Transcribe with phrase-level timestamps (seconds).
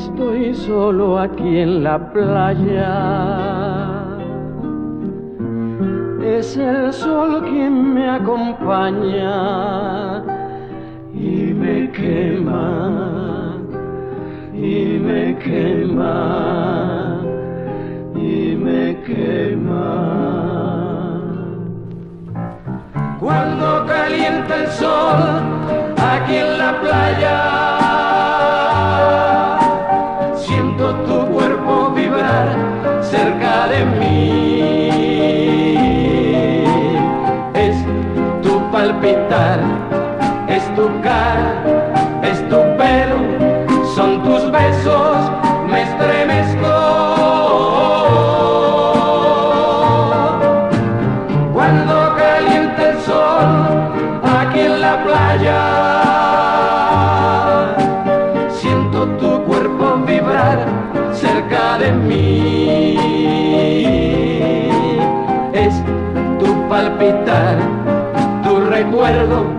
[0.00, 2.92] estoy solo aquí en la playa.
[6.22, 9.34] Es el sol quien me acompaña
[11.12, 13.58] y me quema,
[14.54, 17.20] y me quema,
[18.14, 19.90] y me quema.
[23.18, 25.20] Cuando calienta el sol
[25.96, 27.69] aquí en la playa.
[38.80, 39.60] palpitar,
[40.48, 41.69] es tu cara.
[69.10, 69.49] recuerdo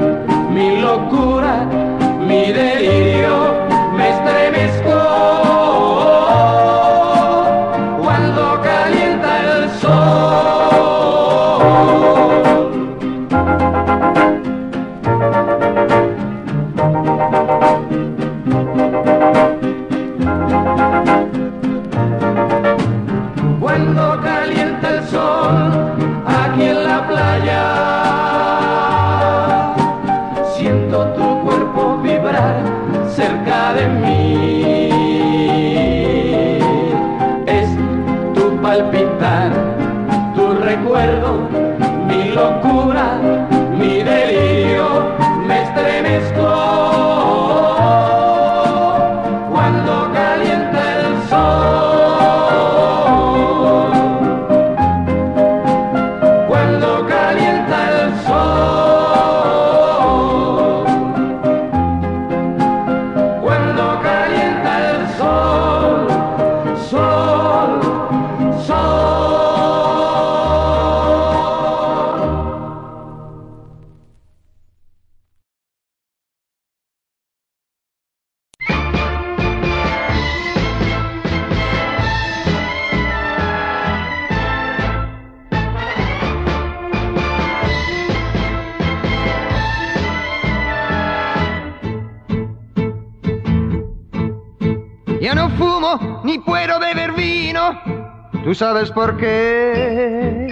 [98.62, 100.46] sabes por qué?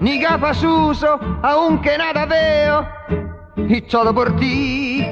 [0.00, 2.84] Ni gafas uso, aunque nada veo.
[3.68, 5.06] Y todo por ti.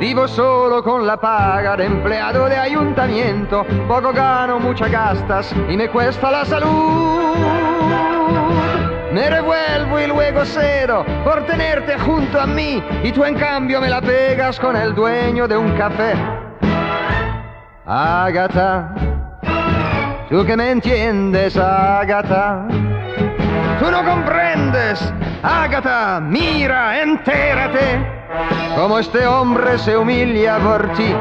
[0.00, 3.64] Vivo solo con la paga de empleado de ayuntamiento.
[3.86, 7.36] Poco gano, muchas gastas y me cuesta la salud.
[9.12, 13.88] Me revuelvo y luego cedo por tenerte junto a mí y tú en cambio me
[13.88, 16.41] la pegas con el dueño de un café.
[17.84, 18.94] Agatha,
[20.30, 22.64] tú que me entiendes, Agatha.
[23.80, 25.12] Tú no comprendes,
[25.42, 28.06] Agatha, mira, entérate,
[28.76, 31.12] como este hombre se humilla por ti.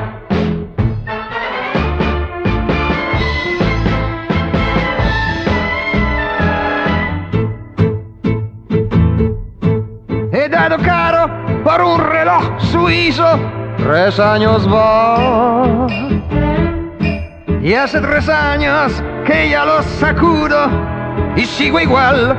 [10.31, 11.28] He dado caro
[11.64, 13.40] por un reloj suizo,
[13.78, 15.88] tres años va.
[17.63, 20.68] Y hace tres años que ya lo sacudo
[21.36, 22.36] y sigo igual.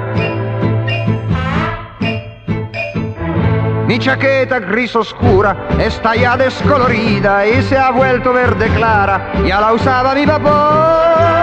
[3.86, 9.32] Mi chaqueta gris oscura está ya descolorida y se ha vuelto verde clara.
[9.46, 11.34] Ya la usaba mi papá.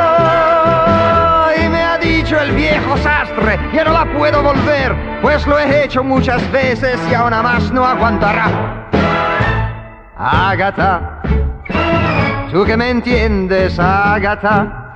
[1.64, 5.86] Y me ha dicho el viejo sastre, ya no la puedo volver, pues lo he
[5.86, 8.90] hecho muchas veces y aún más no aguantará.
[10.18, 11.19] Agatha,
[12.52, 14.92] tú que me entiendes, Agatha.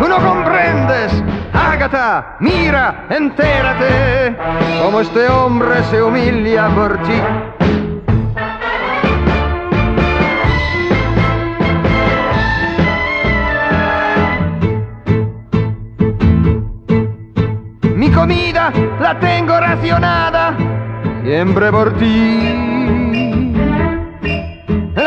[0.00, 4.36] Tú no comprendes, Agatha, mira, entérate,
[4.82, 7.20] como este hombre se humilla por ti.
[17.94, 20.56] Mi comida la tengo racionada,
[21.22, 22.71] siempre por ti.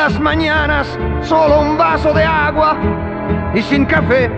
[0.07, 2.77] Las mañanas solo un vaso de agua
[3.55, 4.29] y sin café.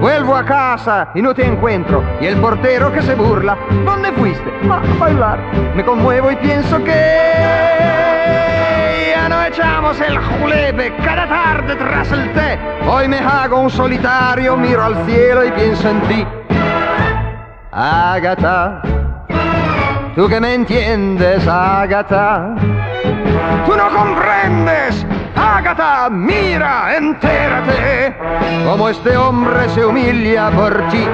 [0.00, 2.04] Vuelvo a casa y no te encuentro.
[2.20, 3.58] Y el portero que se burla.
[3.84, 4.48] ¿Dónde fuiste?
[4.70, 5.40] "Ah, A bailar.
[5.74, 6.92] Me conmuevo y pienso que
[9.12, 12.56] ya no echamos el julepe cada tarde tras el té.
[12.88, 16.24] Hoy me hago un solitario, miro al cielo y pienso en ti.
[17.72, 18.80] Agatha,
[20.14, 22.54] tú que me entiendes, Agatha.
[23.66, 25.06] Tú no comprendes,
[25.36, 28.14] Agatha, mira, entérate,
[28.64, 31.06] como este hombre se humilla por ti.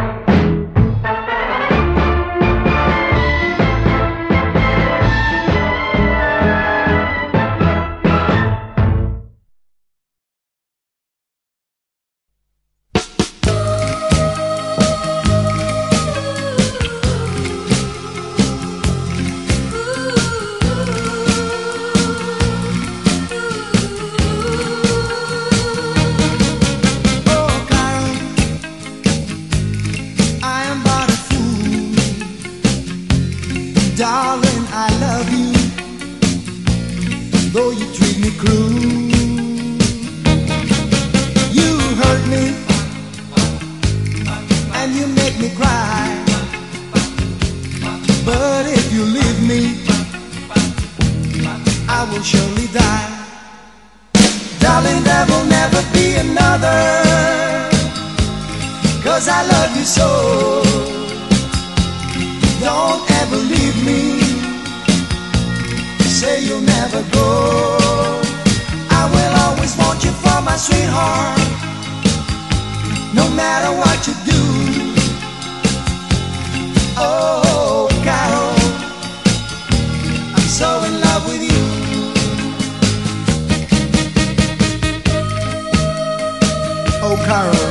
[87.13, 87.67] Oh, Carol,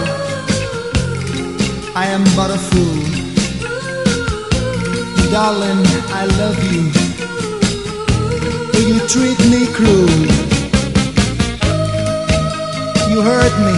[1.95, 2.99] I am but a fool.
[5.31, 5.81] Darling,
[6.11, 6.91] I love you.
[8.73, 10.19] But you treat me cruel.
[13.09, 13.77] You hurt me.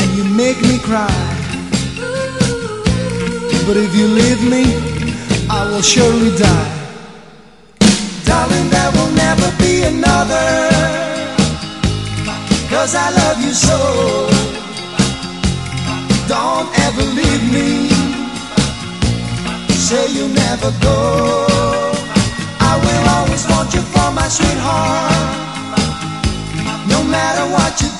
[0.00, 1.12] And you make me cry.
[3.66, 4.64] But if you leave me,
[5.50, 6.71] I will surely die.
[12.82, 13.78] Cause I love you so.
[16.26, 17.88] Don't ever leave me.
[19.70, 20.98] Say you'll never go.
[22.58, 25.14] I will always want you for my sweetheart.
[26.90, 27.91] No matter what you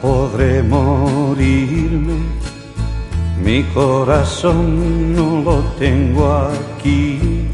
[0.00, 2.18] Podré morirme,
[3.42, 7.46] mi corazón no lo tengo aquí.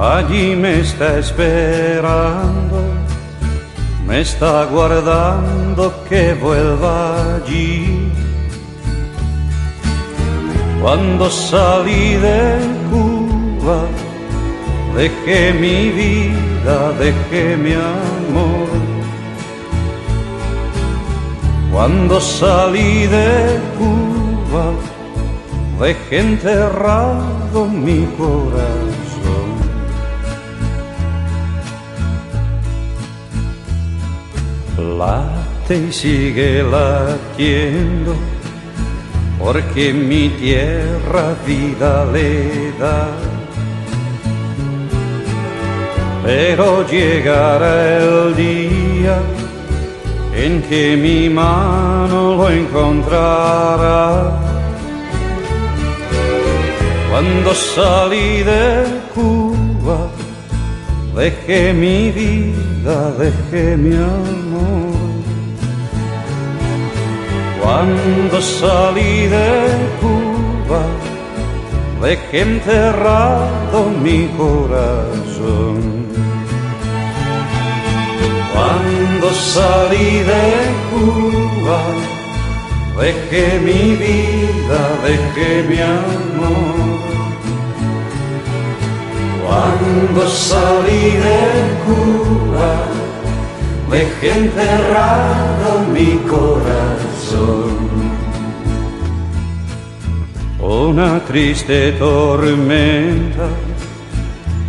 [0.00, 2.78] Allí me está esperando,
[4.06, 8.10] me está guardando que vuelva allí.
[10.80, 12.58] Cuando salí de
[12.90, 13.84] Cuba,
[14.96, 18.61] dejé mi vida, dejé mi amor.
[21.72, 24.72] Cuando salí de Cuba,
[25.80, 29.48] dejé enterrado mi corazón.
[34.98, 38.14] Late y sigue latiendo,
[39.40, 43.08] porque mi tierra vida le da
[46.24, 49.20] pero llegará el día
[50.34, 54.38] en que mi mano lo encontrará.
[57.10, 58.84] Cuando salí de
[59.14, 60.08] Cuba,
[61.14, 64.92] dejé mi vida, dejé mi amor.
[67.60, 69.50] Cuando salí de
[70.00, 70.82] Cuba,
[72.02, 76.01] dejé enterrado mi corazón.
[78.52, 80.44] Cuando salí de
[80.90, 81.80] Cuba,
[83.00, 87.02] dejé mi vida, dejé mi amor.
[89.44, 91.40] Cuando salí de
[91.86, 92.70] Cuba,
[93.90, 97.82] dejé enterrado mi corazón.
[100.60, 103.48] Una triste tormenta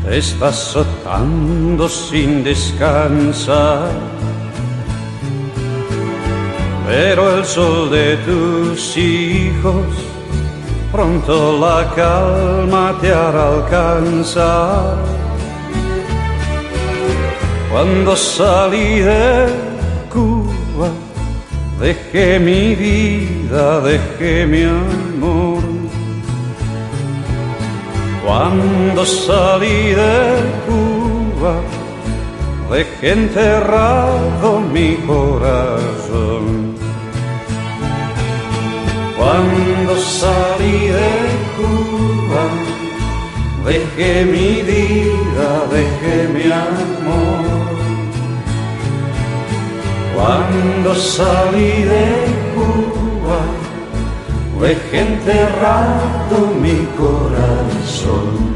[0.04, 3.90] te está azotando sin descansar.
[6.88, 9.86] Pero el sol de tus hijos
[10.92, 14.98] pronto la calma te hará alcanzar.
[17.72, 19.48] Cuando salí de
[20.12, 20.90] Cuba,
[21.80, 25.53] dejé mi vida, dejé mi amor.
[28.26, 31.56] Cuando salí de Cuba,
[32.72, 36.74] dejé enterrado mi corazón.
[39.18, 41.12] Cuando salí de
[41.58, 42.44] Cuba,
[43.66, 47.44] dejé mi vida, dejé mi amor.
[50.16, 52.43] Cuando salí de Cuba,
[54.64, 58.54] dejé enterrado mi corazón.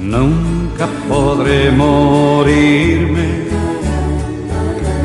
[0.00, 3.28] Nunca podré morirme,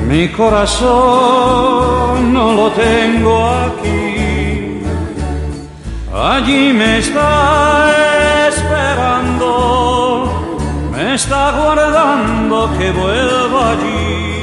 [0.07, 4.81] mi corazón no lo tengo aquí.
[6.13, 8.46] Allí me está
[11.17, 14.36] está guardando que vuelva allí.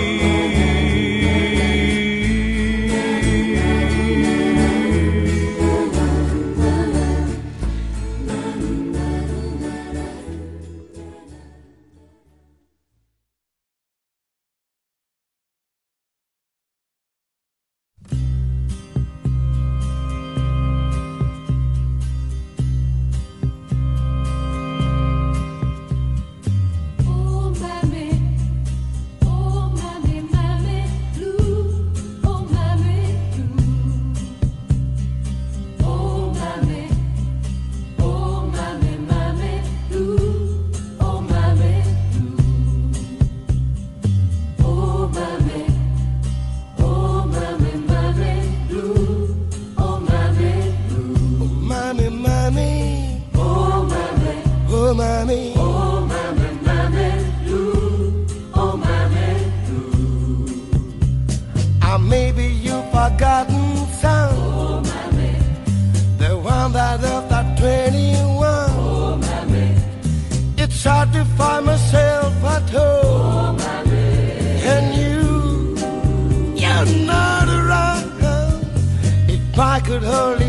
[79.94, 80.43] could hardly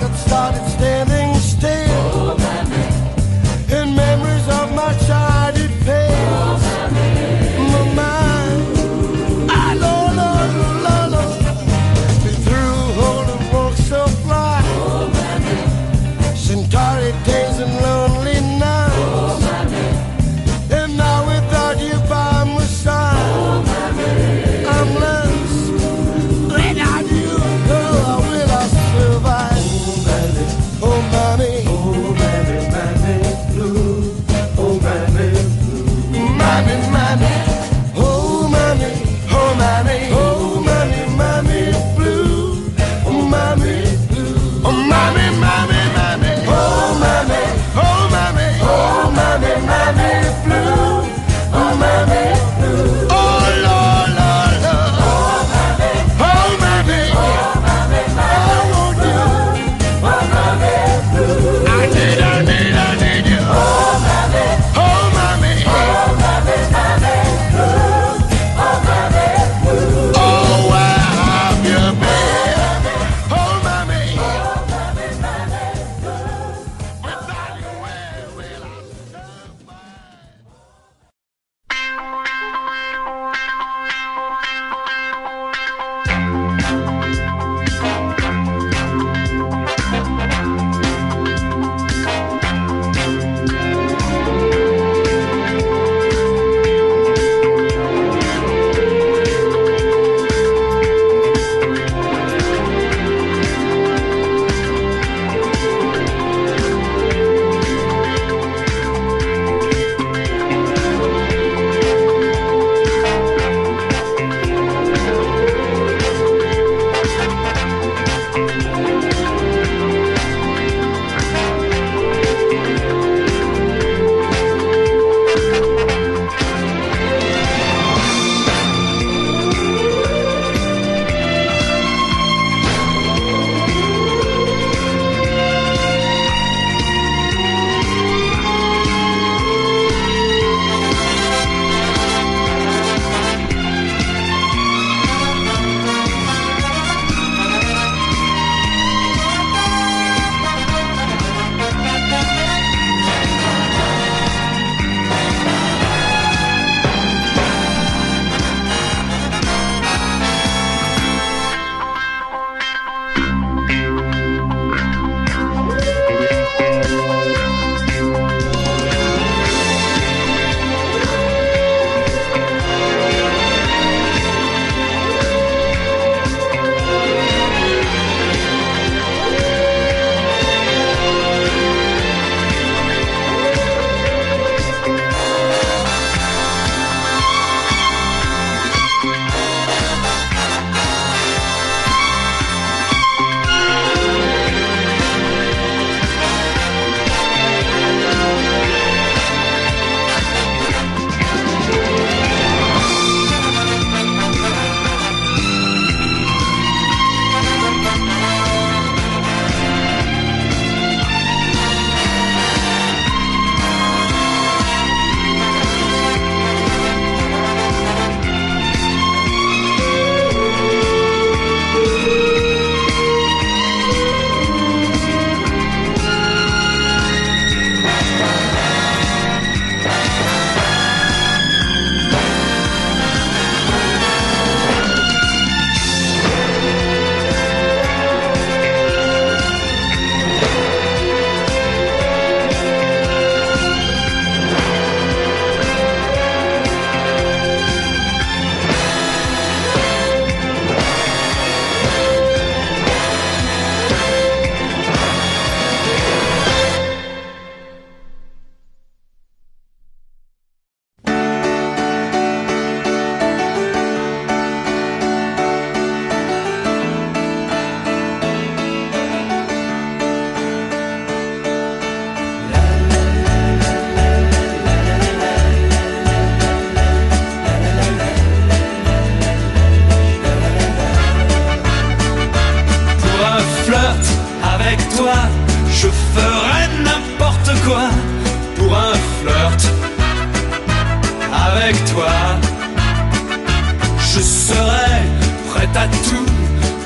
[0.00, 1.17] I started standing.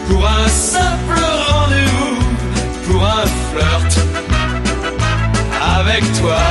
[0.09, 2.19] pour un simple rendez-vous,
[2.87, 3.93] pour un flirt
[5.79, 6.43] avec toi.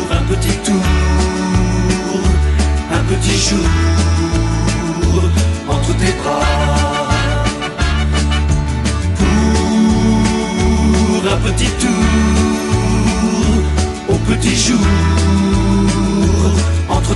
[0.00, 0.86] Pour un petit tour,
[2.92, 3.68] un petit jour
[5.68, 7.10] entre tes bras.
[11.14, 12.04] Pour un petit tour,
[14.08, 14.86] au petit jour.
[17.10, 17.14] Je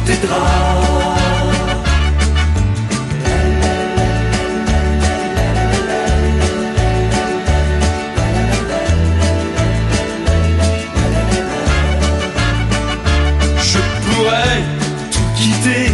[14.05, 14.63] pourrais
[15.11, 15.93] tout quitter,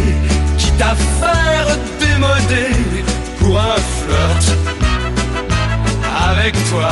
[0.57, 2.71] quitte à faire démoder
[3.39, 4.57] pour un flirt
[6.31, 6.91] avec toi.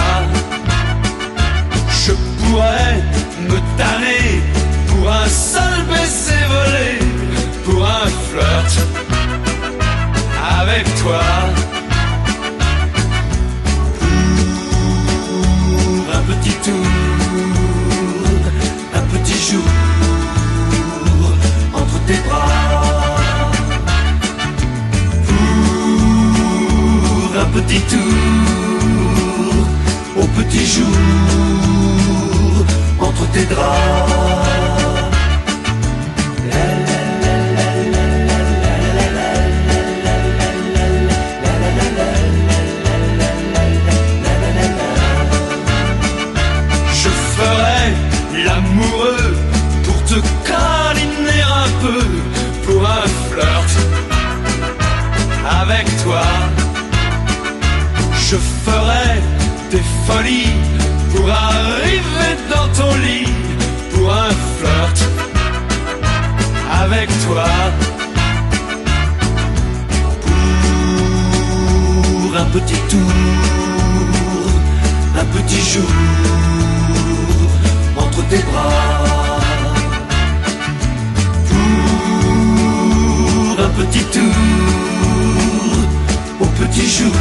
[2.06, 3.02] Je pourrais
[3.48, 4.57] me tanner
[66.98, 67.46] avec toi
[72.24, 73.12] pour un petit tour,
[75.16, 75.92] un petit jour
[77.98, 79.40] entre tes bras.
[81.50, 81.58] Pour
[83.66, 84.36] un petit tour,
[86.42, 87.16] au petit jour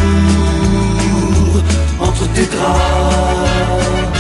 [2.01, 4.16] entre tes draps.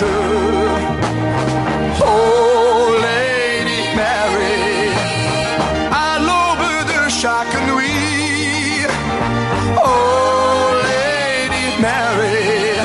[0.00, 0.04] Oh,
[3.02, 4.92] Lady Mary,
[5.90, 8.86] à l'aube de chaque nuit.
[9.84, 12.78] Oh, Lady Mary,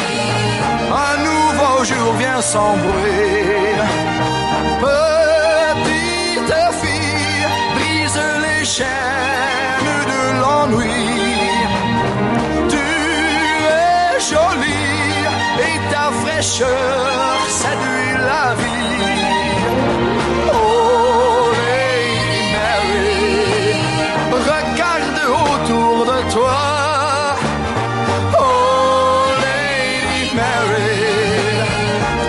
[0.92, 3.13] un nouveau jour vient s'envouer.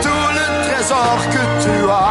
[0.03, 2.04] Tout le trésor que tu as.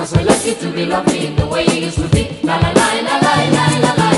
[0.00, 2.26] Cause we're lucky to be lovely the way you used to be.
[2.42, 4.09] La la la la la la la.